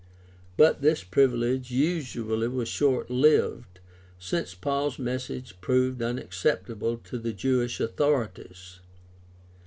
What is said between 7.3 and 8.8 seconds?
Jewish authorities.